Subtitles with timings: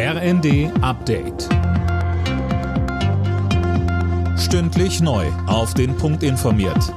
[0.00, 1.48] RND Update.
[4.38, 5.26] Stündlich neu.
[5.48, 6.94] Auf den Punkt informiert.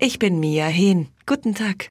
[0.00, 1.06] Ich bin Mia Hehn.
[1.26, 1.86] Guten Tag.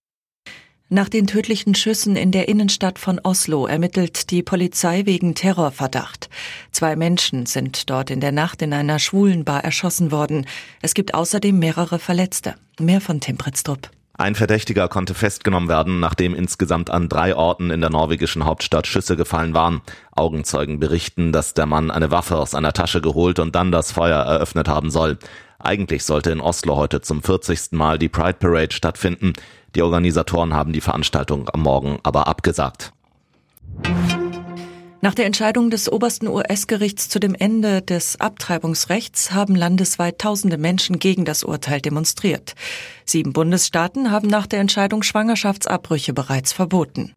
[0.90, 6.30] Nach den tödlichen Schüssen in der Innenstadt von Oslo ermittelt die Polizei wegen Terrorverdacht.
[6.74, 10.46] Zwei Menschen sind dort in der Nacht in einer schwulen Bar erschossen worden.
[10.82, 12.56] Es gibt außerdem mehrere Verletzte.
[12.82, 13.90] Mehr von Tim Pritztrup.
[14.18, 19.18] Ein Verdächtiger konnte festgenommen werden, nachdem insgesamt an drei Orten in der norwegischen Hauptstadt Schüsse
[19.18, 19.82] gefallen waren.
[20.16, 24.20] Augenzeugen berichten, dass der Mann eine Waffe aus einer Tasche geholt und dann das Feuer
[24.20, 25.18] eröffnet haben soll.
[25.60, 27.74] Eigentlich sollte in Oslo heute zum 40.
[27.74, 29.34] Mal die Pride Parade stattfinden.
[29.76, 32.94] Die Organisatoren haben die Veranstaltung am Morgen aber abgesagt.
[35.06, 40.98] Nach der Entscheidung des obersten US-Gerichts zu dem Ende des Abtreibungsrechts haben landesweit tausende Menschen
[40.98, 42.56] gegen das Urteil demonstriert.
[43.06, 47.14] Sieben Bundesstaaten haben nach der Entscheidung Schwangerschaftsabbrüche bereits verboten.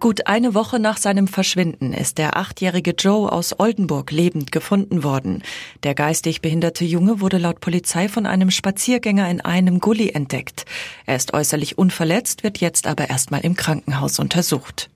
[0.00, 5.44] Gut eine Woche nach seinem Verschwinden ist der achtjährige Joe aus Oldenburg lebend gefunden worden.
[5.84, 10.64] Der geistig behinderte Junge wurde laut Polizei von einem Spaziergänger in einem Gully entdeckt.
[11.06, 14.90] Er ist äußerlich unverletzt, wird jetzt aber erstmal im Krankenhaus untersucht.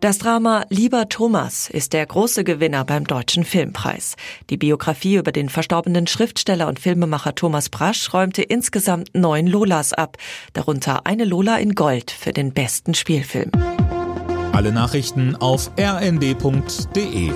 [0.00, 4.16] Das Drama Lieber Thomas ist der große Gewinner beim Deutschen Filmpreis.
[4.48, 10.16] Die Biografie über den verstorbenen Schriftsteller und Filmemacher Thomas Brasch räumte insgesamt neun Lolas ab,
[10.54, 13.50] darunter eine Lola in Gold für den besten Spielfilm.
[14.52, 17.32] Alle Nachrichten auf rnd.de